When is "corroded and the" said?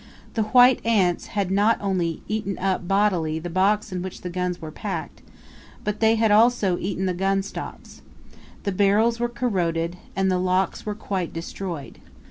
9.29-10.39